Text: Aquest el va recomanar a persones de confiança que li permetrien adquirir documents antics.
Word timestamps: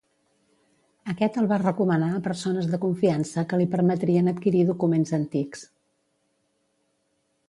Aquest 1.11 1.35
el 1.41 1.49
va 1.51 1.59
recomanar 1.63 2.07
a 2.15 2.21
persones 2.27 2.69
de 2.71 2.79
confiança 2.85 3.43
que 3.51 3.59
li 3.61 3.67
permetrien 3.75 4.31
adquirir 4.33 4.63
documents 4.71 5.13
antics. 5.19 5.63